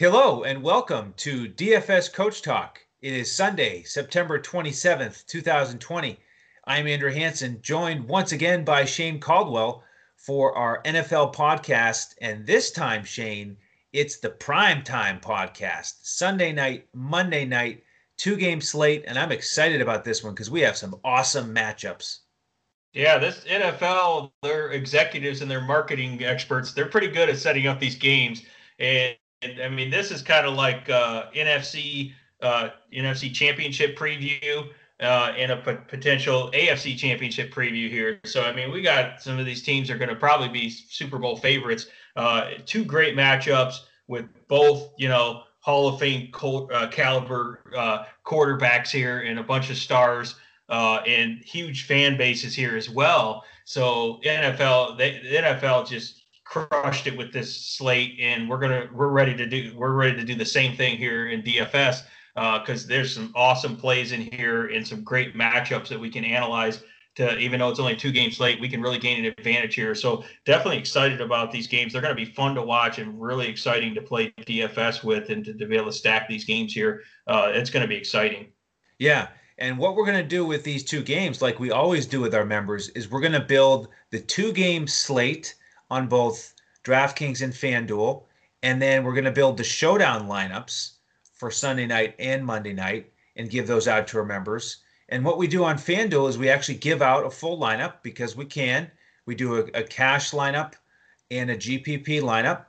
[0.00, 2.80] Hello and welcome to DFS Coach Talk.
[3.02, 6.18] It is Sunday, September 27th, 2020.
[6.64, 9.84] I'm Andrew Hanson, joined once again by Shane Caldwell
[10.16, 12.14] for our NFL podcast.
[12.22, 13.58] And this time, Shane,
[13.92, 15.96] it's the prime time podcast.
[16.00, 17.84] Sunday night, Monday night,
[18.16, 19.04] two game slate.
[19.06, 22.20] And I'm excited about this one because we have some awesome matchups.
[22.94, 27.78] Yeah, this NFL, their executives and their marketing experts, they're pretty good at setting up
[27.78, 28.40] these games.
[28.78, 32.12] And I mean, this is kind of like uh, NFC
[32.42, 34.68] uh, NFC Championship preview
[35.00, 38.20] uh, and a p- potential AFC Championship preview here.
[38.24, 41.18] So I mean, we got some of these teams are going to probably be Super
[41.18, 41.86] Bowl favorites.
[42.16, 48.90] Uh, two great matchups with both, you know, Hall of Fame uh, caliber uh, quarterbacks
[48.90, 50.34] here and a bunch of stars.
[50.68, 53.44] and huge fan bases here as well.
[53.64, 56.19] So NFL, they, the NFL just
[56.50, 60.24] crushed it with this slate, and we're gonna we're ready to do we're ready to
[60.24, 62.02] do the same thing here in DFS
[62.34, 66.24] because uh, there's some awesome plays in here and some great matchups that we can
[66.24, 66.82] analyze.
[67.16, 69.94] To even though it's only two game slate, we can really gain an advantage here.
[69.94, 71.92] So definitely excited about these games.
[71.92, 75.44] They're going to be fun to watch and really exciting to play DFS with and
[75.44, 77.02] to, to be able to stack these games here.
[77.26, 78.52] Uh, it's going to be exciting.
[79.00, 79.28] Yeah.
[79.58, 82.34] And what we're going to do with these two games, like we always do with
[82.34, 85.56] our members, is we're going to build the two game slate
[85.90, 88.22] on both DraftKings and FanDuel.
[88.62, 90.92] And then we're going to build the showdown lineups
[91.32, 94.78] for Sunday night and Monday night and give those out to our members.
[95.08, 98.36] And what we do on FanDuel is we actually give out a full lineup because
[98.36, 98.90] we can.
[99.26, 100.74] We do a, a cash lineup
[101.30, 102.66] and a GPP lineup.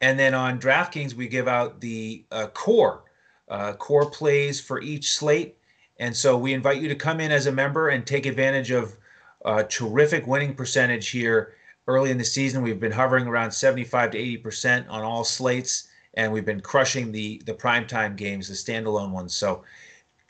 [0.00, 3.04] And then on DraftKings, we give out the uh, core,
[3.48, 5.56] uh, core plays for each slate.
[5.98, 8.96] And so we invite you to come in as a member and take advantage of
[9.44, 11.54] a terrific winning percentage here
[11.86, 12.62] early in the season.
[12.62, 17.42] We've been hovering around 75 to 80% on all slates, and we've been crushing the
[17.46, 19.34] the primetime games, the standalone ones.
[19.34, 19.64] So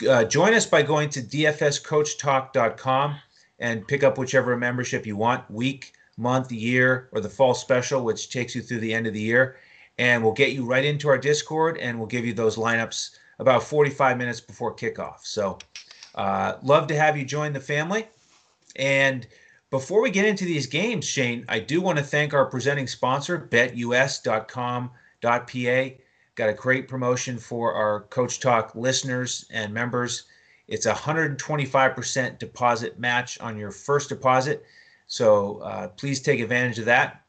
[0.08, 3.16] uh, join us by going to dfscoachtalk.com
[3.58, 8.30] and pick up whichever membership you want week, month, year, or the fall special, which
[8.30, 9.56] takes you through the end of the year.
[9.98, 13.62] And we'll get you right into our Discord and we'll give you those lineups about
[13.62, 15.18] 45 minutes before kickoff.
[15.22, 15.58] So,
[16.14, 18.06] uh, love to have you join the family.
[18.76, 19.26] And
[19.70, 23.38] before we get into these games, Shane, I do want to thank our presenting sponsor,
[23.38, 24.90] betus.com.pa.
[26.34, 30.24] Got a great promotion for our Coach Talk listeners and members.
[30.66, 34.64] It's a 125% deposit match on your first deposit.
[35.06, 37.24] So uh, please take advantage of that.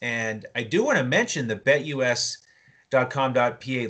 [0.00, 2.38] And I do want to mention the betus.com.pa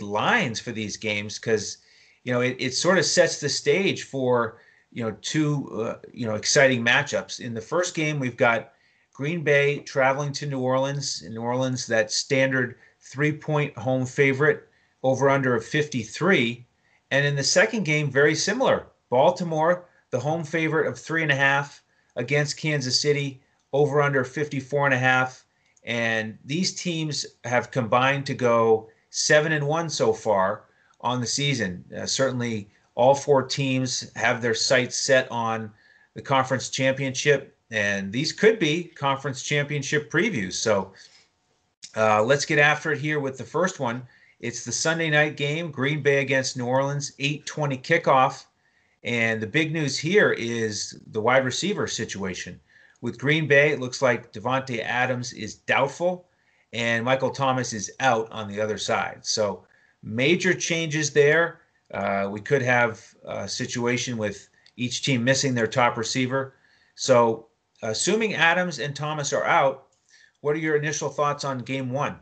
[0.05, 1.77] lines for these games because,
[2.23, 4.59] you know, it, it sort of sets the stage for
[4.91, 7.39] you know two uh, you know exciting matchups.
[7.39, 8.73] In the first game, we've got
[9.13, 11.21] Green Bay traveling to New Orleans.
[11.21, 14.69] In New Orleans, that standard three-point home favorite
[15.03, 16.65] over under of 53.
[17.11, 18.87] And in the second game, very similar.
[19.09, 21.81] Baltimore, the home favorite of three and a half
[22.15, 23.41] against Kansas City,
[23.73, 25.45] over under 54 and a half.
[25.83, 30.65] And these teams have combined to go seven and one so far
[31.01, 31.85] on the season.
[31.95, 35.71] Uh, certainly all four teams have their sights set on
[36.13, 40.53] the conference championship, and these could be conference championship previews.
[40.53, 40.93] So
[41.95, 44.03] uh, let's get after it here with the first one.
[44.39, 48.45] It's the Sunday night game, Green Bay against New Orleans, 8:20 kickoff.
[49.03, 52.59] And the big news here is the wide receiver situation.
[53.01, 56.27] With Green Bay, it looks like Davante Adams is doubtful
[56.73, 59.25] and Michael Thomas is out on the other side.
[59.25, 59.65] So
[60.03, 61.61] major changes there.
[61.93, 66.55] Uh, we could have a situation with each team missing their top receiver.
[66.95, 67.47] So,
[67.81, 69.87] assuming Adams and Thomas are out,
[70.41, 72.19] what are your initial thoughts on game one?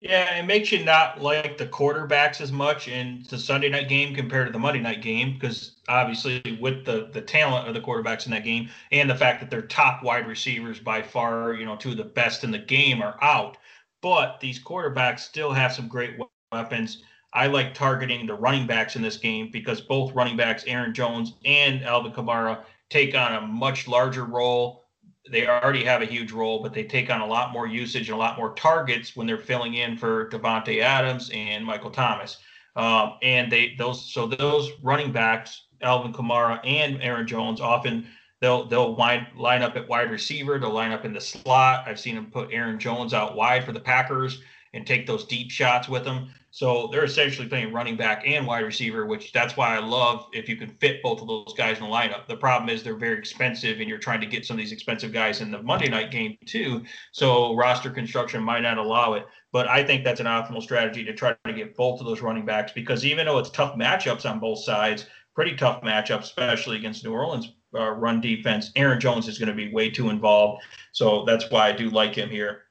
[0.00, 4.14] Yeah, it makes you not like the quarterbacks as much in the Sunday night game
[4.14, 8.26] compared to the Monday night game because obviously with the the talent of the quarterbacks
[8.26, 11.76] in that game and the fact that their top wide receivers by far, you know,
[11.76, 13.56] two of the best in the game are out,
[14.02, 16.20] but these quarterbacks still have some great
[16.52, 17.02] weapons.
[17.36, 21.34] I like targeting the running backs in this game because both running backs, Aaron Jones
[21.44, 24.84] and Alvin Kamara, take on a much larger role.
[25.30, 28.16] They already have a huge role, but they take on a lot more usage and
[28.16, 32.38] a lot more targets when they're filling in for Davante Adams and Michael Thomas.
[32.74, 38.06] Um, and they those so those running backs, Alvin Kamara and Aaron Jones, often
[38.40, 40.58] they'll they'll line up at wide receiver.
[40.58, 41.84] They'll line up in the slot.
[41.86, 44.40] I've seen them put Aaron Jones out wide for the Packers
[44.76, 46.28] and take those deep shots with them.
[46.50, 50.48] So they're essentially playing running back and wide receiver, which that's why I love if
[50.48, 52.26] you can fit both of those guys in the lineup.
[52.26, 55.12] The problem is they're very expensive, and you're trying to get some of these expensive
[55.12, 56.82] guys in the Monday night game too.
[57.12, 59.26] So roster construction might not allow it.
[59.52, 62.44] But I think that's an optimal strategy to try to get both of those running
[62.44, 67.04] backs because even though it's tough matchups on both sides, pretty tough matchup, especially against
[67.04, 68.72] New Orleans uh, run defense.
[68.76, 70.62] Aaron Jones is going to be way too involved,
[70.92, 72.62] so that's why I do like him here.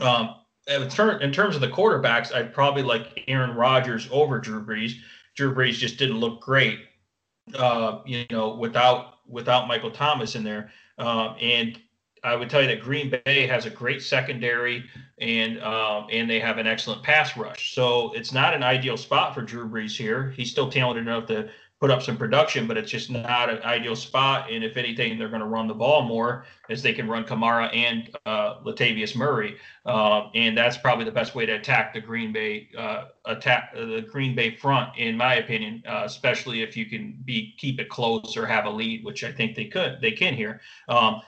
[0.00, 0.34] Um,
[0.68, 4.94] in, terms of the quarterbacks, I'd probably like Aaron Rodgers over Drew Brees.
[5.34, 6.80] Drew Brees just didn't look great,
[7.54, 10.70] uh, you know, without without Michael Thomas in there.
[10.98, 11.78] Um, and
[12.24, 14.84] I would tell you that Green Bay has a great secondary
[15.18, 17.74] and um, and they have an excellent pass rush.
[17.74, 20.30] So it's not an ideal spot for Drew Brees here.
[20.30, 21.48] He's still talented enough to
[21.80, 24.50] put up some production, but it's just not an ideal spot.
[24.50, 27.74] And if anything, they're going to run the ball more as they can run Kamara
[27.74, 32.32] and uh, Latavius Murray, uh, and that's probably the best way to attack the Green
[32.32, 35.82] Bay uh, attack uh, the Green Bay front, in my opinion.
[35.86, 39.30] Uh, especially if you can be keep it close or have a lead, which I
[39.30, 40.60] think they could, they can here.
[40.88, 41.22] Um,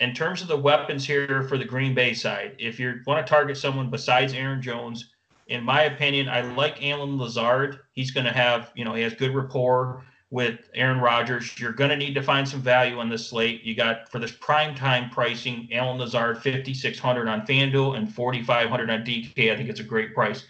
[0.00, 3.30] in terms of the weapons here for the Green Bay side, if you want to
[3.30, 5.13] target someone besides Aaron Jones
[5.46, 7.80] in my opinion, I like Allen Lazard.
[7.92, 11.58] He's going to have, you know, he has good rapport with Aaron Rodgers.
[11.60, 13.62] You're going to need to find some value on this slate.
[13.62, 19.04] You got for this prime time pricing, Allen Lazard 5600 on FanDuel and 4500 on
[19.04, 19.52] DK.
[19.52, 20.44] I think it's a great price.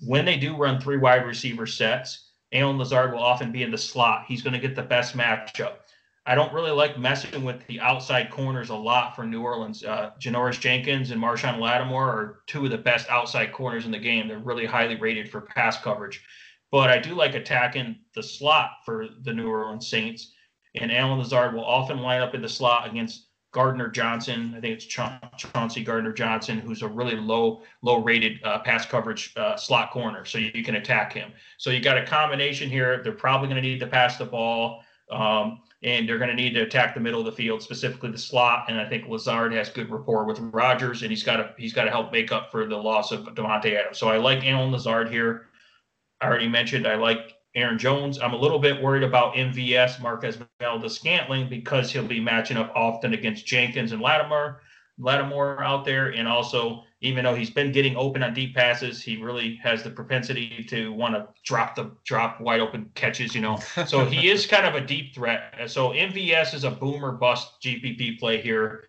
[0.00, 3.78] When they do run three wide receiver sets, Allen Lazard will often be in the
[3.78, 4.26] slot.
[4.28, 5.78] He's going to get the best matchup.
[6.26, 9.84] I don't really like messing with the outside corners a lot for New Orleans.
[9.84, 13.98] Uh, Janoris Jenkins and Marshon Lattimore are two of the best outside corners in the
[13.98, 14.28] game.
[14.28, 16.24] They're really highly rated for pass coverage.
[16.70, 20.32] But I do like attacking the slot for the New Orleans Saints.
[20.74, 24.54] And Allen Lazard will often line up in the slot against Gardner Johnson.
[24.56, 28.86] I think it's Cha- Chauncey Gardner Johnson, who's a really low, low rated uh, pass
[28.86, 30.24] coverage uh, slot corner.
[30.24, 31.32] So you, you, can attack him.
[31.58, 33.02] So you got a combination here.
[33.04, 34.82] They're probably going to need to pass the ball.
[35.10, 38.18] Um, and they're going to need to attack the middle of the field, specifically the
[38.18, 38.64] slot.
[38.68, 41.84] And I think Lazard has good rapport with Rodgers, and he's got to he's got
[41.84, 43.98] to help make up for the loss of Davante Adams.
[43.98, 45.46] So I like Allen Lazard here.
[46.20, 48.18] I already mentioned I like Aaron Jones.
[48.18, 53.12] I'm a little bit worried about MVS Marquez Valdes-Scantling because he'll be matching up often
[53.12, 54.60] against Jenkins and Lattimore.
[54.98, 59.20] Lattimore out there, and also even though he's been getting open on deep passes, he
[59.20, 63.34] really has the propensity to want to drop the drop wide open catches.
[63.34, 63.56] You know,
[63.86, 65.54] so he is kind of a deep threat.
[65.66, 68.88] So MVS is a boomer bust GPP play here.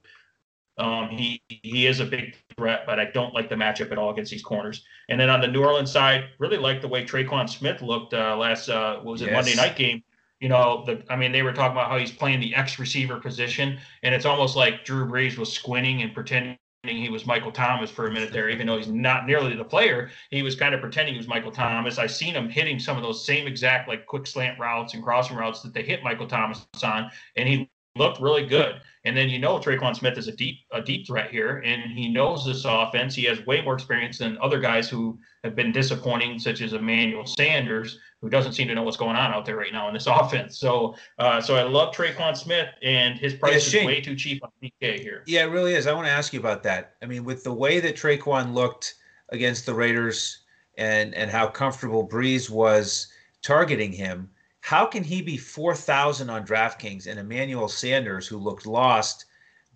[0.78, 4.12] Um, he he is a big threat, but I don't like the matchup at all
[4.12, 4.84] against these corners.
[5.10, 8.38] And then on the New Orleans side, really like the way Tre'Quan Smith looked uh,
[8.38, 9.34] last uh, was it yes.
[9.34, 10.04] Monday night game
[10.46, 13.20] you know, the I mean, they were talking about how he's playing the X receiver
[13.20, 17.90] position, and it's almost like Drew Brees was squinting and pretending he was Michael Thomas
[17.90, 20.12] for a minute there, even though he's not nearly the player.
[20.30, 21.98] He was kind of pretending he was Michael Thomas.
[21.98, 25.36] I've seen him hitting some of those same exact like quick slant routes and crossing
[25.36, 28.76] routes that they hit Michael Thomas on, and he looked really good.
[29.04, 32.08] And then you know Tre'Quan Smith is a deep a deep threat here, and he
[32.08, 33.16] knows this offense.
[33.16, 37.26] He has way more experience than other guys who have been disappointing, such as Emmanuel
[37.26, 40.08] Sanders, who doesn't seem to know what's going on out there right now in this
[40.10, 40.58] offense.
[40.58, 44.44] So, uh, so I love Tre'Quan Smith, and his price yeah, is way too cheap
[44.44, 45.24] on DK here.
[45.28, 45.86] Yeah, it really is.
[45.86, 46.96] I want to ask you about that.
[47.02, 48.96] I mean, with the way that Tre'Quan looked
[49.30, 50.40] against the Raiders,
[50.78, 53.08] and and how comfortable Brees was
[53.42, 54.30] targeting him
[54.66, 59.26] how can he be 4,000 on DraftKings and Emmanuel Sanders, who looked lost,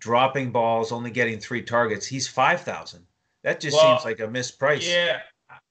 [0.00, 3.06] dropping balls, only getting three targets, he's 5,000?
[3.44, 4.90] That just well, seems like a mispriced.
[4.90, 5.20] Yeah.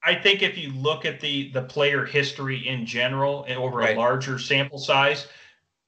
[0.02, 3.96] I think if you look at the the player history in general and over right.
[3.96, 5.26] a larger sample size,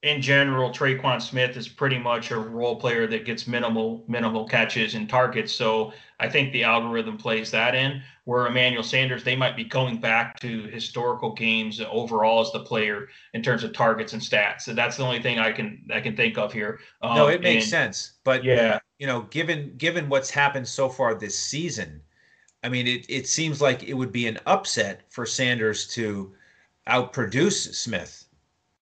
[0.03, 4.95] in general, Tre'Quan Smith is pretty much a role player that gets minimal minimal catches
[4.95, 5.53] and targets.
[5.53, 8.01] So I think the algorithm plays that in.
[8.25, 13.09] Where Emmanuel Sanders, they might be going back to historical games overall as the player
[13.33, 14.61] in terms of targets and stats.
[14.61, 16.79] So that's the only thing I can I can think of here.
[17.01, 18.13] Um, no, it makes and, sense.
[18.23, 22.01] But yeah, you know, given given what's happened so far this season,
[22.63, 26.33] I mean, it it seems like it would be an upset for Sanders to
[26.87, 28.23] outproduce Smith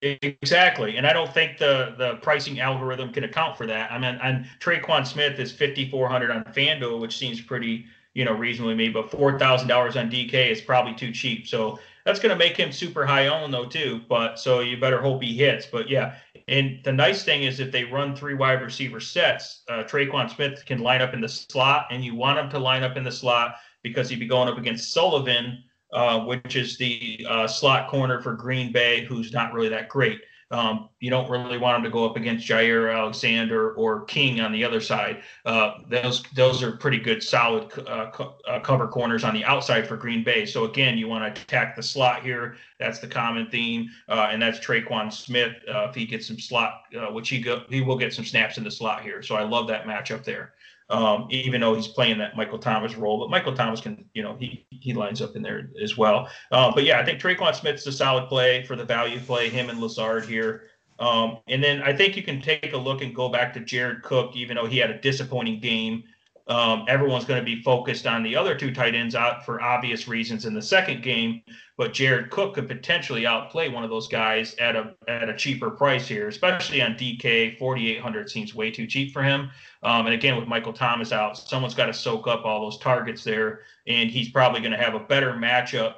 [0.01, 3.91] Exactly, and I don't think the the pricing algorithm can account for that.
[3.91, 7.85] I mean, and Tre'Quan Smith is fifty four hundred on FanDuel, which seems pretty
[8.15, 11.47] you know reasonably me, but four thousand dollars on DK is probably too cheap.
[11.47, 14.01] So that's going to make him super high owned though too.
[14.09, 15.67] But so you better hope he hits.
[15.67, 16.15] But yeah,
[16.47, 20.65] and the nice thing is if they run three wide receiver sets, uh, Tre'Quan Smith
[20.65, 23.11] can line up in the slot, and you want him to line up in the
[23.11, 28.21] slot because he'd be going up against Sullivan uh, which is the uh, slot corner
[28.21, 30.21] for Green Bay, who's not really that great.
[30.50, 34.51] Um, you don't really want him to go up against Jaire Alexander or King on
[34.51, 35.21] the other side.
[35.45, 39.88] Uh, those those are pretty good, solid uh, co- uh, cover corners on the outside
[39.88, 40.45] for Green Bay.
[40.45, 42.57] So again, you want to attack the slot here.
[42.79, 45.55] That's the common theme, uh, and that's Tre'Quan Smith.
[45.67, 48.71] If he gets some slot, which he go, he will get some snaps in the
[48.71, 49.23] slot here.
[49.23, 50.53] So I love that matchup there
[50.91, 53.19] um, even though he's playing that Michael Thomas role.
[53.19, 56.29] But Michael Thomas can, you know, he he lines up in there as well.
[56.51, 59.50] Uh, but yeah, I think Tre'Quan Smith's a solid play for the value play.
[59.50, 60.63] Him and Lazard here.
[61.00, 64.03] Um, and then I think you can take a look and go back to Jared
[64.03, 66.03] Cook, even though he had a disappointing game.
[66.48, 70.07] Um, everyone's going to be focused on the other two tight ends out for obvious
[70.07, 71.41] reasons in the second game,
[71.77, 75.71] but Jared Cook could potentially outplay one of those guys at a at a cheaper
[75.71, 77.57] price here, especially on DK.
[77.57, 79.50] Forty eight hundred seems way too cheap for him.
[79.83, 83.24] Um, and again, with Michael Thomas out, someone's got to soak up all those targets
[83.24, 85.95] there, and he's probably going to have a better matchup.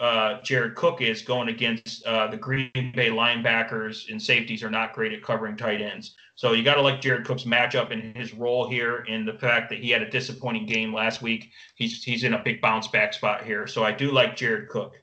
[0.00, 4.92] Uh, Jared Cook is going against uh, the Green Bay linebackers and safeties are not
[4.92, 6.14] great at covering tight ends.
[6.34, 9.70] So you got to like Jared Cook's matchup and his role here, and the fact
[9.70, 11.50] that he had a disappointing game last week.
[11.76, 13.66] He's he's in a big bounce back spot here.
[13.66, 14.94] So I do like Jared Cook.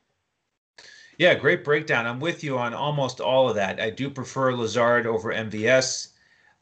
[1.17, 2.05] Yeah, great breakdown.
[2.05, 3.79] I'm with you on almost all of that.
[3.79, 6.09] I do prefer Lazard over MVS.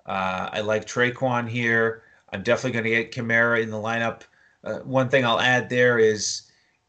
[0.06, 2.04] Uh, I like Tre'Quan here.
[2.34, 4.22] I'm definitely going to get Kamara in the lineup.
[4.64, 6.44] Uh, one thing I'll add there is,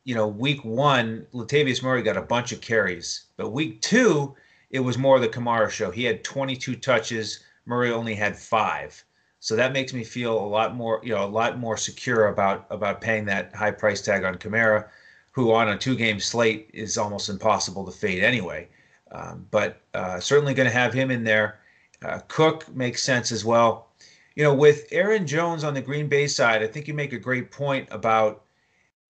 [0.04, 4.34] you know, week one, Latavius Murray got a bunch of carries, but week two,
[4.70, 5.90] it was more the Kamara show.
[5.90, 9.04] He had 22 touches, Murray only had five.
[9.38, 12.66] So that makes me feel a lot more, you know, a lot more secure about
[12.70, 14.88] about paying that high price tag on Kamara,
[15.32, 18.68] who on a two-game slate is almost impossible to fade anyway.
[19.10, 21.58] Um, but uh, certainly going to have him in there.
[22.02, 23.88] Uh, Cook makes sense as well.
[24.36, 27.18] You know, with Aaron Jones on the Green Bay side, I think you make a
[27.18, 28.44] great point about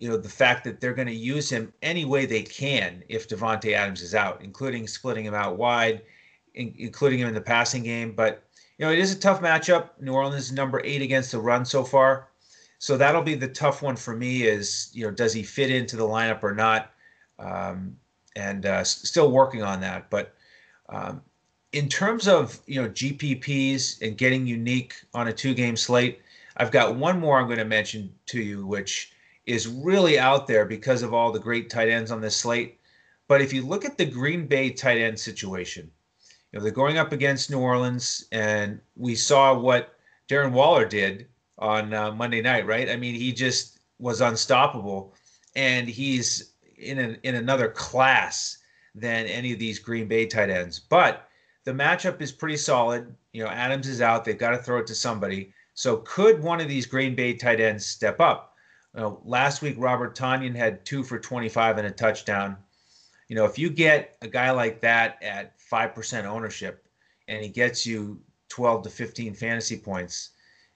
[0.02, 3.28] you know the fact that they're going to use him any way they can if
[3.28, 6.02] Davante Adams is out, including splitting him out wide,
[6.54, 8.10] in, including him in the passing game.
[8.10, 8.42] But
[8.78, 9.90] you know, it is a tough matchup.
[10.00, 12.26] New Orleans is number eight against the run so far.
[12.80, 15.94] So that'll be the tough one for me is, you know, does he fit into
[15.94, 16.90] the lineup or not?
[17.38, 17.96] Um,
[18.34, 20.10] and uh, still working on that.
[20.10, 20.34] But
[20.88, 21.22] um,
[21.72, 26.22] in terms of, you know, GPPs and getting unique on a two game slate,
[26.56, 29.12] I've got one more I'm going to mention to you, which
[29.46, 32.78] is really out there because of all the great tight ends on this slate.
[33.28, 35.90] But if you look at the Green Bay tight end situation,
[36.52, 39.96] you know, they're going up against New Orleans, and we saw what
[40.28, 41.26] Darren Waller did
[41.58, 42.90] on uh, Monday night, right?
[42.90, 45.14] I mean, he just was unstoppable,
[45.56, 48.58] and he's in an, in another class
[48.94, 50.78] than any of these Green Bay tight ends.
[50.78, 51.28] But
[51.64, 53.14] the matchup is pretty solid.
[53.32, 55.54] You know, Adams is out; they've got to throw it to somebody.
[55.74, 58.51] So, could one of these Green Bay tight ends step up?
[58.94, 62.56] You know, last week Robert Tonyan had two for 25 and a touchdown.
[63.28, 66.86] You know, if you get a guy like that at 5% ownership
[67.28, 70.30] and he gets you 12 to 15 fantasy points,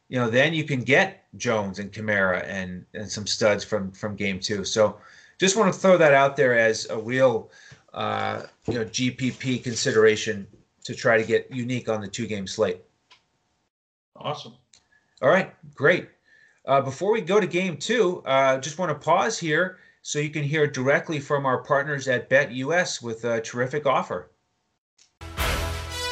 [0.09, 4.17] you know, then you can get Jones and Kamara and, and some studs from, from
[4.17, 4.65] game two.
[4.65, 4.99] So
[5.39, 7.51] just want to throw that out there as a real,
[7.93, 10.47] uh, you know, GPP consideration
[10.85, 12.81] to try to get unique on the two game slate.
[14.15, 14.55] Awesome.
[15.21, 16.09] All right, great.
[16.67, 20.31] Uh, before we go to game two, uh, just want to pause here so you
[20.31, 24.31] can hear directly from our partners at BetUS with a terrific offer.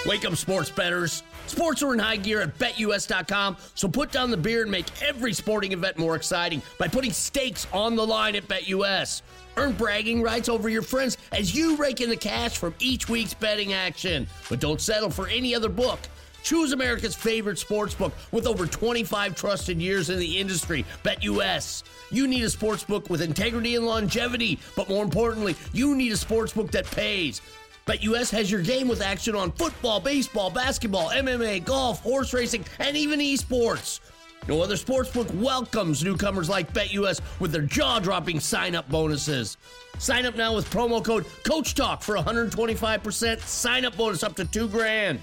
[0.07, 1.23] Wake up, sports betters.
[1.47, 5.33] Sports are in high gear at betus.com, so put down the beer and make every
[5.33, 9.23] sporting event more exciting by putting stakes on the line at BetUS.
[9.57, 13.35] Earn bragging rights over your friends as you rake in the cash from each week's
[13.35, 14.27] betting action.
[14.49, 16.01] But don't settle for any other book.
[16.45, 21.85] Choose America's favorite sports book with over 25 trusted years in the industry, BetUS.
[22.11, 26.19] You need a sports book with integrity and longevity, but more importantly, you need a
[26.19, 27.41] sports book that pays.
[27.87, 32.95] BetUS has your game with action on football, baseball, basketball, MMA, golf, horse racing, and
[32.95, 34.01] even esports.
[34.47, 39.57] No other sportsbook welcomes newcomers like BetUS with their jaw-dropping sign-up bonuses.
[39.99, 44.69] Sign up now with promo code Coach Talk for 125% sign-up bonus up to two
[44.69, 45.23] grand.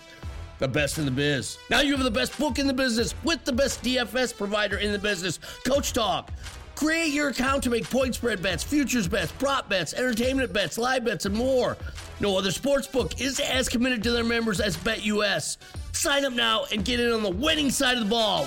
[0.61, 1.57] The best in the biz.
[1.71, 4.91] Now you have the best book in the business with the best DFS provider in
[4.91, 6.29] the business, Coach Talk.
[6.75, 11.03] Create your account to make point spread bets, futures bets, prop bets, entertainment bets, live
[11.03, 11.77] bets, and more.
[12.19, 15.57] No other sportsbook is as committed to their members as BetUS.
[15.93, 18.45] Sign up now and get in on the winning side of the ball.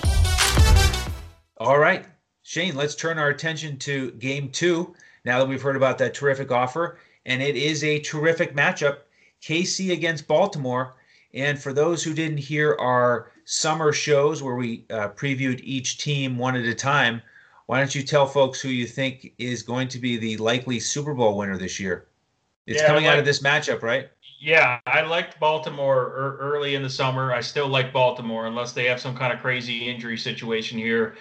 [1.56, 2.06] All right,
[2.44, 4.94] Shane, let's turn our attention to game two
[5.24, 7.00] now that we've heard about that terrific offer.
[7.26, 8.98] And it is a terrific matchup
[9.42, 10.94] KC against Baltimore.
[11.34, 16.38] And for those who didn't hear our summer shows where we uh, previewed each team
[16.38, 17.20] one at a time,
[17.66, 21.12] why don't you tell folks who you think is going to be the likely Super
[21.12, 22.06] Bowl winner this year?
[22.66, 24.08] It's yeah, coming like, out of this matchup, right?
[24.40, 27.32] Yeah, I liked Baltimore early in the summer.
[27.32, 31.16] I still like Baltimore unless they have some kind of crazy injury situation here.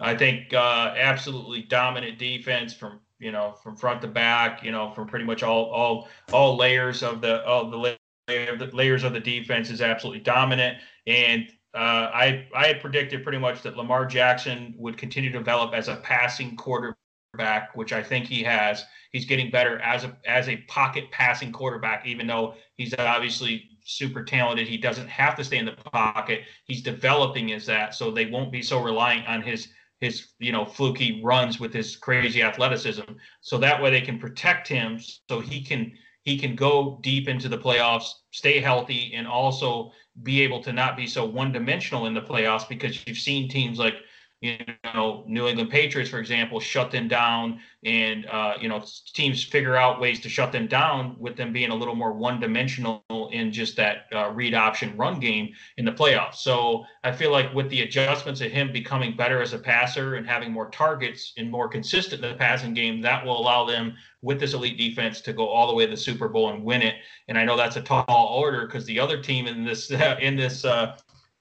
[0.00, 4.62] I think uh, absolutely dominant defense from you know from front to back.
[4.62, 9.04] You know from pretty much all all all layers of the all the, the layers
[9.04, 10.78] of the defense is absolutely dominant.
[11.06, 15.74] And uh, I I had predicted pretty much that Lamar Jackson would continue to develop
[15.74, 18.84] as a passing quarterback, which I think he has.
[19.12, 24.24] He's getting better as a as a pocket passing quarterback, even though he's obviously super
[24.24, 24.66] talented.
[24.66, 26.40] He doesn't have to stay in the pocket.
[26.64, 29.68] He's developing as that, so they won't be so reliant on his
[30.00, 33.02] his you know fluky runs with his crazy athleticism
[33.40, 35.90] so that way they can protect him so he can
[36.26, 39.92] he can go deep into the playoffs stay healthy and also
[40.24, 43.78] be able to not be so one dimensional in the playoffs because you've seen teams
[43.78, 43.94] like
[44.40, 44.58] you
[44.94, 49.76] know, New England Patriots, for example, shut them down, and uh, you know, teams figure
[49.76, 53.02] out ways to shut them down with them being a little more one-dimensional
[53.32, 56.36] in just that uh, read option run game in the playoffs.
[56.36, 60.26] So I feel like with the adjustments of him becoming better as a passer and
[60.26, 64.40] having more targets and more consistent in the passing game, that will allow them with
[64.40, 66.96] this elite defense to go all the way to the Super Bowl and win it.
[67.28, 69.90] And I know that's a tall order because the other team in this
[70.20, 70.96] in this uh,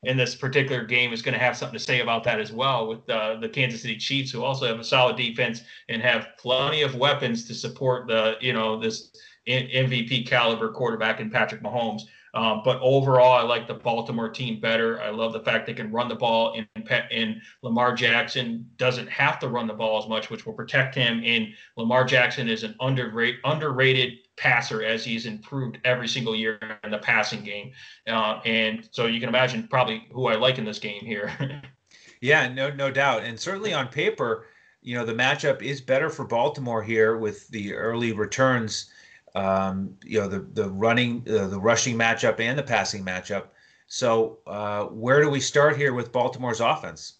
[0.05, 2.87] in this particular game is going to have something to say about that as well
[2.87, 6.81] with uh, the Kansas City Chiefs, who also have a solid defense and have plenty
[6.81, 9.11] of weapons to support the you know this
[9.47, 12.03] MVP caliber quarterback in Patrick Mahomes.
[12.35, 15.01] Um, but overall, I like the Baltimore team better.
[15.01, 19.47] I love the fact they can run the ball, and, Lamar Jackson doesn't have to
[19.47, 21.21] run the ball as much, which will protect him.
[21.25, 26.91] And Lamar Jackson is an underrated, underrated passer as he's improved every single year in
[26.91, 27.71] the passing game.
[28.07, 31.31] Uh, and so you can imagine probably who I like in this game here.
[32.21, 33.23] yeah, no, no doubt.
[33.23, 34.45] And certainly on paper,
[34.81, 38.91] you know, the matchup is better for Baltimore here with the early returns.
[39.35, 43.47] Um, you know, the the running, uh, the rushing matchup and the passing matchup.
[43.87, 47.19] So, uh, where do we start here with Baltimore's offense?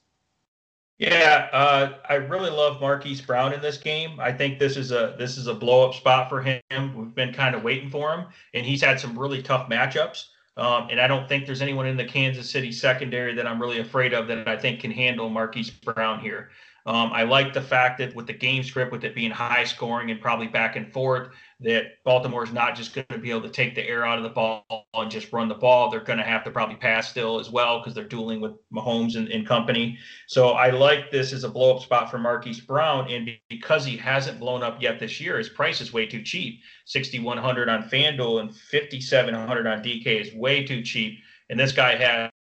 [0.98, 4.17] Yeah, uh, I really love Marquise Brown in this game.
[4.19, 6.62] I think this is a this is a blow up spot for him.
[6.95, 10.27] We've been kind of waiting for him, and he's had some really tough matchups.
[10.57, 13.79] Um, and I don't think there's anyone in the Kansas City secondary that I'm really
[13.79, 16.50] afraid of that I think can handle Marquise Brown here.
[16.87, 20.11] Um, I like the fact that with the game script, with it being high scoring
[20.11, 21.29] and probably back and forth,
[21.61, 24.24] that Baltimore is not just going to be able to take the air out of
[24.24, 25.89] the ball and just run the ball.
[25.89, 29.15] They're going to have to probably pass still as well because they're dueling with Mahomes
[29.15, 29.98] and, and, company.
[30.27, 33.09] So I like this as a blow up spot for Marquise Brown.
[33.09, 36.59] And because he hasn't blown up yet this year, his price is way too cheap.
[36.85, 41.17] 6,100 on FanDuel and 5,700 on DK is way too cheap.
[41.50, 41.95] And this guy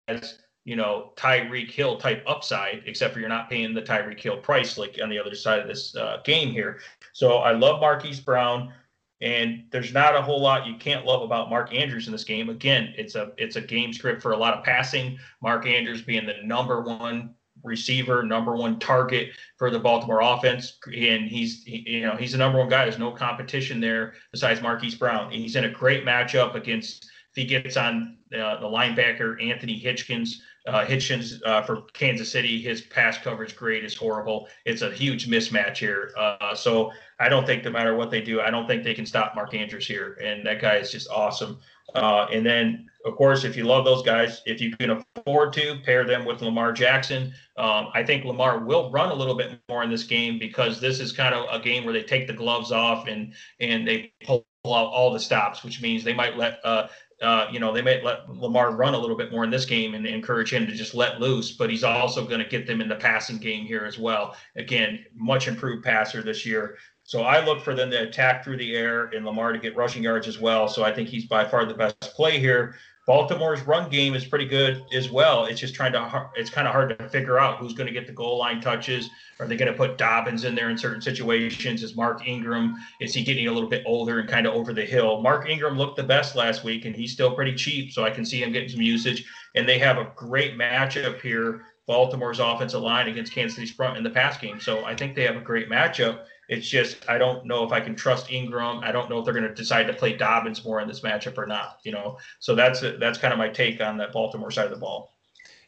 [0.08, 0.40] has
[0.70, 4.78] you know, Tyreek Hill type upside, except for you're not paying the Tyreek Hill price
[4.78, 6.80] like on the other side of this uh, game here.
[7.12, 8.72] So I love Marquise Brown,
[9.20, 12.50] and there's not a whole lot you can't love about Mark Andrews in this game.
[12.50, 15.18] Again, it's a it's a game script for a lot of passing.
[15.42, 21.28] Mark Andrews being the number one receiver, number one target for the Baltimore offense, and
[21.28, 22.86] he's he, you know he's the number one guy.
[22.86, 25.34] There's no competition there besides Marquise Brown.
[25.34, 29.80] And he's in a great matchup against if he gets on uh, the linebacker Anthony
[29.80, 34.48] Hitchkins uh, Hitchens uh, for Kansas City, his pass coverage grade is horrible.
[34.66, 36.12] It's a huge mismatch here.
[36.18, 39.06] Uh, so I don't think no matter what they do, I don't think they can
[39.06, 40.18] stop Mark Andrews here.
[40.24, 41.60] And that guy is just awesome.
[41.96, 45.80] Uh, and then, of course, if you love those guys, if you can afford to
[45.84, 49.84] pair them with Lamar Jackson, um, I think Lamar will run a little bit more
[49.84, 52.72] in this game because this is kind of a game where they take the gloves
[52.72, 56.88] off and and they pull out all the stops, which means they might let uh,
[57.22, 59.94] uh, you know, they may let Lamar run a little bit more in this game
[59.94, 62.88] and encourage him to just let loose, but he's also going to get them in
[62.88, 64.36] the passing game here as well.
[64.56, 66.78] Again, much improved passer this year.
[67.04, 70.04] So I look for them to attack through the air and Lamar to get rushing
[70.04, 70.68] yards as well.
[70.68, 72.76] So I think he's by far the best play here.
[73.10, 75.46] Baltimore's run game is pretty good as well.
[75.46, 78.06] It's just trying to it's kind of hard to figure out who's going to get
[78.06, 79.10] the goal line touches.
[79.40, 81.82] Are they going to put Dobbins in there in certain situations?
[81.82, 84.86] Is Mark Ingram is he getting a little bit older and kind of over the
[84.86, 85.24] hill?
[85.24, 88.24] Mark Ingram looked the best last week, and he's still pretty cheap, so I can
[88.24, 89.26] see him getting some usage.
[89.56, 91.64] And they have a great matchup here.
[91.88, 94.60] Baltimore's offensive line against Kansas City's front in the pass game.
[94.60, 96.26] So I think they have a great matchup.
[96.50, 98.80] It's just I don't know if I can trust Ingram.
[98.80, 101.38] I don't know if they're going to decide to play Dobbins more in this matchup
[101.38, 101.80] or not.
[101.84, 104.78] You know, so that's that's kind of my take on that Baltimore side of the
[104.78, 105.14] ball.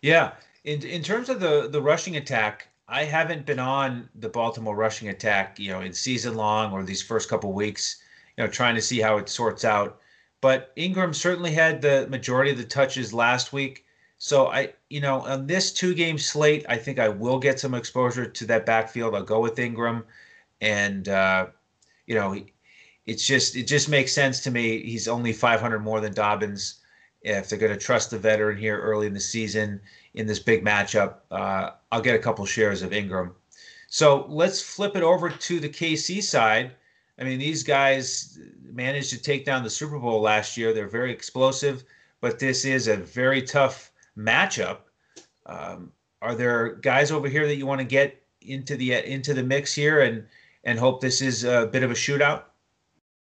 [0.01, 0.31] Yeah,
[0.63, 5.09] in in terms of the the rushing attack, I haven't been on the Baltimore rushing
[5.09, 8.01] attack, you know, in season long or these first couple weeks,
[8.35, 10.01] you know, trying to see how it sorts out.
[10.41, 13.85] But Ingram certainly had the majority of the touches last week.
[14.17, 17.75] So I, you know, on this two game slate, I think I will get some
[17.75, 19.13] exposure to that backfield.
[19.15, 20.03] I'll go with Ingram
[20.61, 21.47] and uh,
[22.05, 22.45] you know, it,
[23.05, 24.83] it's just it just makes sense to me.
[24.83, 26.75] He's only 500 more than Dobbins.
[27.23, 29.79] If they're going to trust the veteran here early in the season
[30.15, 33.35] in this big matchup, uh, I'll get a couple shares of Ingram.
[33.87, 36.71] So let's flip it over to the KC side.
[37.19, 40.73] I mean, these guys managed to take down the Super Bowl last year.
[40.73, 41.83] They're very explosive,
[42.21, 44.77] but this is a very tough matchup.
[45.45, 49.43] Um, are there guys over here that you want to get into the into the
[49.43, 50.25] mix here and
[50.63, 52.43] and hope this is a bit of a shootout?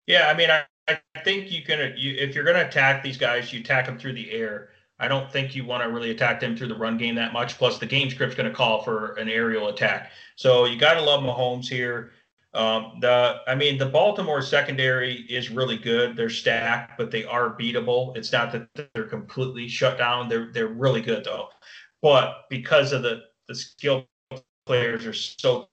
[0.07, 1.93] Yeah, I mean, I, I think you can.
[1.97, 4.69] You, if you're going to attack these guys, you attack them through the air.
[4.99, 7.57] I don't think you want to really attack them through the run game that much.
[7.57, 10.11] Plus, the game script's going to call for an aerial attack.
[10.35, 12.11] So you got to love Mahomes here.
[12.53, 16.15] Um, the, I mean, the Baltimore secondary is really good.
[16.15, 18.15] They're stacked, but they are beatable.
[18.15, 20.27] It's not that they're completely shut down.
[20.27, 21.47] They're they're really good though.
[22.01, 24.05] But because of the the skill
[24.65, 25.69] players are so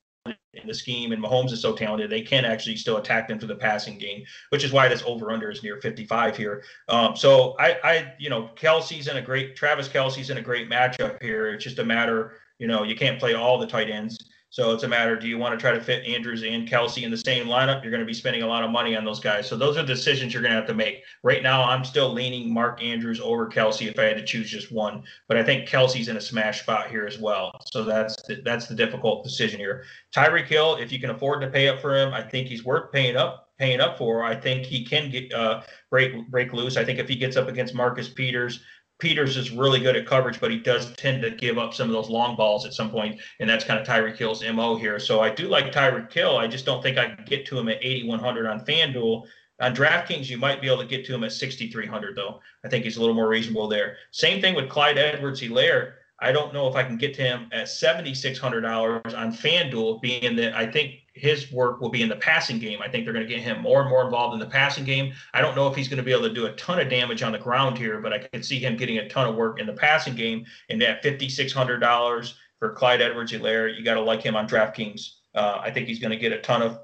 [0.54, 3.48] in the scheme, and Mahomes is so talented, they can actually still attack them through
[3.48, 6.64] the passing game, which is why this over under is near 55 here.
[6.88, 10.68] Um, so I, I, you know, Kelce's in a great, Travis Kelce's in a great
[10.68, 11.52] matchup here.
[11.52, 14.18] It's just a matter, you know, you can't play all the tight ends.
[14.50, 17.10] So it's a matter do you want to try to fit Andrews and Kelce in
[17.10, 17.82] the same lineup?
[17.82, 19.46] You're going to be spending a lot of money on those guys.
[19.46, 21.02] So those are decisions you're going to have to make.
[21.22, 24.72] Right now, I'm still leaning Mark Andrews over Kelce if I had to choose just
[24.72, 25.02] one.
[25.26, 27.52] But I think Kelce's in a smash spot here as well.
[27.72, 29.84] So that's the, that's the difficult decision here.
[30.14, 32.90] Tyreek Hill, if you can afford to pay up for him, I think he's worth
[32.90, 34.22] paying up paying up for.
[34.22, 36.76] I think he can get uh, break break loose.
[36.76, 38.60] I think if he gets up against Marcus Peters,
[38.98, 41.92] Peters is really good at coverage, but he does tend to give up some of
[41.92, 44.98] those long balls at some point, and that's kind of Tyreek Hill's mo here.
[44.98, 46.36] So I do like Tyreek Hill.
[46.36, 49.26] I just don't think I can get to him at 8,100 on FanDuel.
[49.60, 52.40] On DraftKings, you might be able to get to him at 6,300, though.
[52.64, 53.96] I think he's a little more reasonable there.
[54.10, 55.94] Same thing with Clyde Edwards-Helaire.
[56.20, 60.54] I don't know if I can get to him at $7,600 on FanDuel, being that
[60.54, 62.80] I think his work will be in the passing game.
[62.82, 65.12] I think they're going to get him more and more involved in the passing game.
[65.32, 67.22] I don't know if he's going to be able to do a ton of damage
[67.22, 69.66] on the ground here, but I could see him getting a ton of work in
[69.66, 70.44] the passing game.
[70.68, 75.10] And at $5,600 for Clyde Edwards-Helaire, you got to like him on DraftKings.
[75.34, 76.80] Uh, I think he's going to get a ton of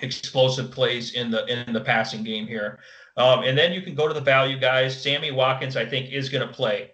[0.00, 2.78] explosive plays in the in the passing game here.
[3.16, 5.00] Um, and then you can go to the value guys.
[5.00, 6.90] Sammy Watkins, I think, is going to play.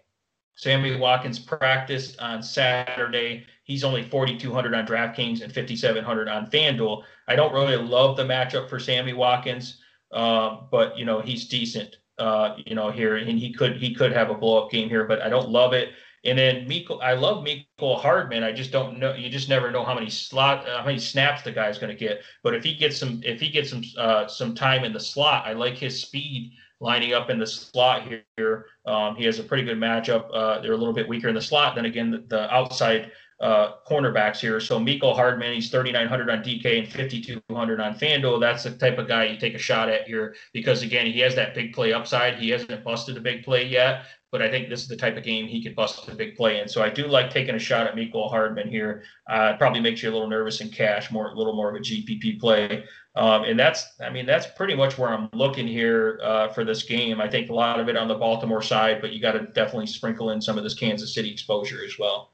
[0.61, 3.47] Sammy Watkins practiced on Saturday.
[3.65, 7.03] He's only 4,200 on DraftKings and 5,700 on FanDuel.
[7.29, 9.81] I don't really love the matchup for Sammy Watkins,
[10.13, 11.97] uh, but you know he's decent.
[12.19, 15.05] Uh, you know here, and he could he could have a blow up game here,
[15.05, 15.93] but I don't love it.
[16.27, 18.45] And then Mecole, I love Mecole Hardman.
[18.45, 19.15] I just don't know.
[19.15, 21.99] You just never know how many slot, uh, how many snaps the guy's going to
[21.99, 22.21] get.
[22.43, 25.47] But if he gets some, if he gets some, uh, some time in the slot,
[25.47, 28.67] I like his speed lining up in the slot here.
[28.87, 30.29] Um, he has a pretty good matchup.
[30.33, 31.75] Uh, they're a little bit weaker in the slot.
[31.75, 34.61] Then again, the, the outside uh, cornerbacks here.
[34.61, 38.41] So Mecole Hardman, he's 3,900 on DK and 5,200 on FanDuel.
[38.41, 41.35] That's the type of guy you take a shot at here because, again, he has
[41.37, 42.39] that big play upside.
[42.39, 45.25] He hasn't busted a big play yet, but I think this is the type of
[45.25, 46.69] game he could bust a big play in.
[46.69, 49.05] So I do like taking a shot at Mecole Hardman here.
[49.29, 51.81] Uh, probably makes you a little nervous in cash, more a little more of a
[51.81, 52.85] GPP play.
[53.21, 56.83] Um, and that's, I mean, that's pretty much where I'm looking here uh, for this
[56.85, 57.21] game.
[57.21, 59.89] I think a lot of it on the Baltimore side, but you got to definitely
[59.89, 62.33] sprinkle in some of this Kansas City exposure as well.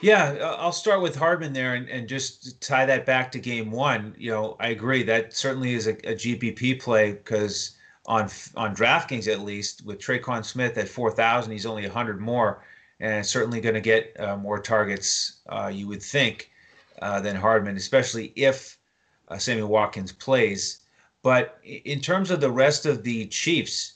[0.00, 4.16] Yeah, I'll start with Hardman there and, and just tie that back to game one.
[4.18, 7.76] You know, I agree that certainly is a, a GPP play because
[8.06, 12.64] on on DraftKings at least with Tre'Quan Smith at four thousand, he's only hundred more,
[12.98, 15.40] and certainly going to get uh, more targets.
[15.48, 16.50] Uh, you would think
[17.00, 18.76] uh, than Hardman, especially if
[19.28, 20.80] uh, Sammy Watkins plays.
[21.22, 23.94] But in terms of the rest of the Chiefs,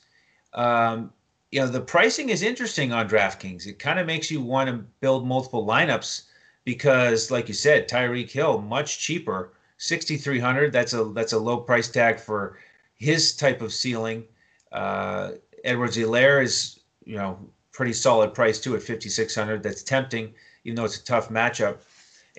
[0.53, 1.13] um,
[1.51, 3.67] you know the pricing is interesting on DraftKings.
[3.67, 6.23] It kind of makes you want to build multiple lineups
[6.65, 10.71] because, like you said, Tyreek Hill much cheaper, sixty three hundred.
[10.71, 12.57] That's a that's a low price tag for
[12.95, 14.25] his type of ceiling.
[14.71, 15.31] Uh,
[15.63, 17.39] Edwards-Helaire is you know
[17.71, 19.63] pretty solid price too at fifty six hundred.
[19.63, 21.77] That's tempting, even though it's a tough matchup.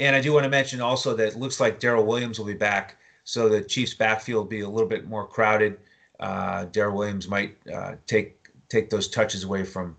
[0.00, 2.54] And I do want to mention also that it looks like Darrel Williams will be
[2.54, 5.78] back, so the Chiefs' backfield will be a little bit more crowded.
[6.18, 9.94] Uh, Darrel Williams might uh, take take those touches away from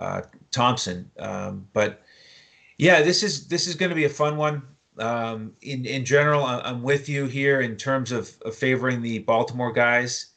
[0.00, 1.08] uh, Thompson.
[1.20, 2.02] Um, but
[2.78, 4.62] yeah, this is this is going to be a fun one.
[4.98, 9.72] Um, in in general, I'm with you here in terms of, of favoring the Baltimore
[9.72, 10.32] guys,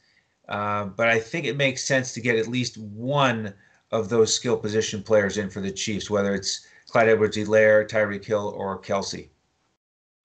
[0.48, 3.56] uh, but I think it makes sense to get at least one
[3.92, 8.54] of those skill position players in for the Chiefs, whether it's Clyde Edwards-Helaire, Tyreek Hill,
[8.56, 9.30] or Kelce.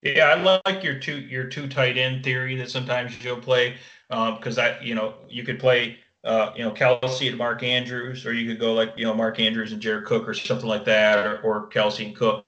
[0.03, 3.77] Yeah, I like your two your two tight end theory that sometimes you'll play
[4.09, 8.25] because um, I you know you could play uh, you know, Kelce and Mark Andrews,
[8.25, 10.85] or you could go like, you know, Mark Andrews and Jared Cook or something like
[10.85, 12.47] that, or, or Kelce and Cook.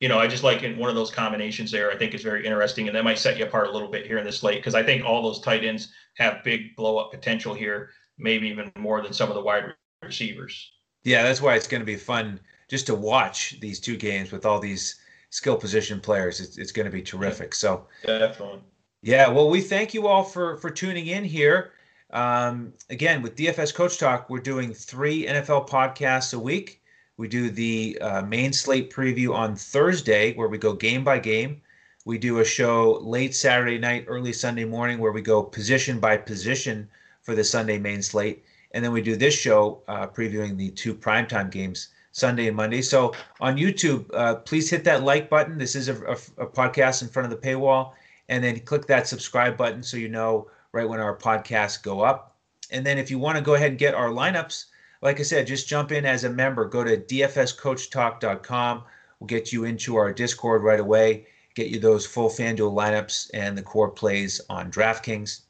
[0.00, 1.90] you know, I just like in one of those combinations there.
[1.90, 4.18] I think is very interesting, and that might set you apart a little bit here
[4.18, 7.52] in this slate because I think all those tight ends have big blow up potential
[7.52, 10.72] here, maybe even more than some of the wide receivers.
[11.02, 12.40] Yeah, that's why it's going to be fun
[12.74, 14.96] just to watch these two games with all these
[15.30, 16.40] skill position players.
[16.40, 17.54] It's, it's going to be terrific.
[17.54, 18.62] So definitely.
[19.00, 21.70] Yeah, well, we thank you all for for tuning in here.
[22.10, 26.82] Um, again, with DFS Coach Talk, we're doing three NFL podcasts a week.
[27.16, 31.62] We do the uh, main slate preview on Thursday, where we go game by game.
[32.04, 36.16] We do a show late Saturday night, early Sunday morning, where we go position by
[36.16, 36.88] position
[37.22, 38.44] for the Sunday main slate.
[38.72, 42.80] And then we do this show uh, previewing the two primetime games, Sunday and Monday.
[42.80, 45.58] So on YouTube, uh, please hit that like button.
[45.58, 46.12] This is a, a,
[46.44, 47.92] a podcast in front of the paywall
[48.28, 52.36] and then click that subscribe button so you know right when our podcasts go up.
[52.70, 54.66] And then if you want to go ahead and get our lineups,
[55.02, 56.64] like I said, just jump in as a member.
[56.66, 58.84] Go to dfscoachtalk.com.
[59.18, 63.58] We'll get you into our Discord right away, get you those full FanDuel lineups and
[63.58, 65.40] the core plays on DraftKings.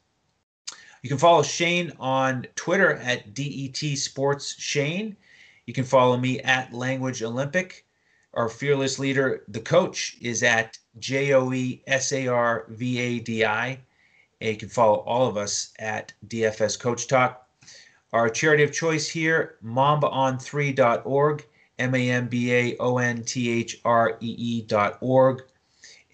[1.03, 5.15] You can follow Shane on Twitter at DET Sports Shane.
[5.65, 7.85] You can follow me at Language Olympic.
[8.35, 13.19] Our fearless leader, the coach, is at J O E S A R V A
[13.19, 13.79] D I.
[14.41, 17.47] And you can follow all of us at DFS Coach Talk.
[18.13, 21.45] Our charity of choice here, mambaon3.org,
[21.79, 25.43] M A M B A O N T H R E E.org.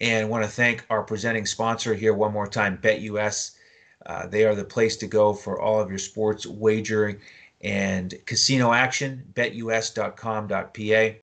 [0.00, 3.52] And I want to thank our presenting sponsor here one more time, BetUS.
[4.06, 7.20] Uh, they are the place to go for all of your sports wagering
[7.62, 11.18] and casino action, betus.com.pa.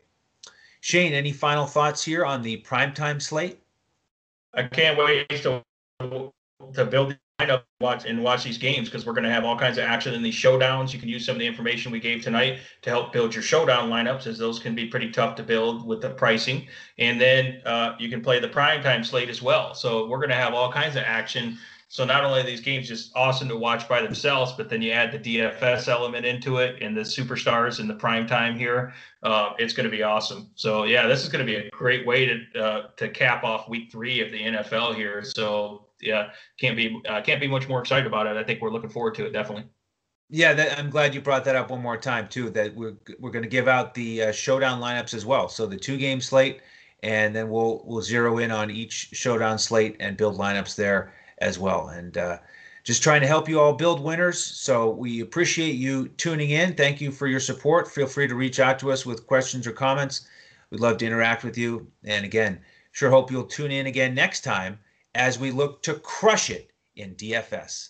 [0.81, 3.59] Shane, any final thoughts here on the primetime slate?
[4.53, 5.63] I can't wait to
[6.73, 9.77] to build lineup watch and watch these games because we're going to have all kinds
[9.77, 10.93] of action in these showdowns.
[10.93, 13.89] You can use some of the information we gave tonight to help build your showdown
[13.89, 16.67] lineups, as those can be pretty tough to build with the pricing.
[16.97, 19.73] And then uh, you can play the primetime slate as well.
[19.73, 21.57] So we're going to have all kinds of action
[21.91, 24.91] so not only are these games just awesome to watch by themselves, but then you
[24.91, 28.93] add the DFS element into it and the superstars in the prime time here.
[29.23, 30.51] Uh, it's going to be awesome.
[30.53, 33.67] So yeah, this is going to be a great way to uh, to cap off
[33.67, 35.23] week three of the NFL here.
[35.23, 38.37] So yeah, can't be uh, can't be much more excited about it.
[38.37, 39.65] I think we're looking forward to it definitely.
[40.29, 42.51] Yeah, that, I'm glad you brought that up one more time too.
[42.51, 45.49] That we're we're going to give out the uh, showdown lineups as well.
[45.49, 46.61] So the two game slate,
[47.01, 51.57] and then we'll we'll zero in on each showdown slate and build lineups there as
[51.59, 51.89] well.
[51.89, 52.39] And uh,
[52.83, 54.43] just trying to help you all build winners.
[54.43, 56.75] So we appreciate you tuning in.
[56.75, 57.87] Thank you for your support.
[57.87, 60.27] Feel free to reach out to us with questions or comments.
[60.69, 61.87] We'd love to interact with you.
[62.03, 64.79] And again, sure hope you'll tune in again next time
[65.15, 67.89] as we look to crush it in DFS.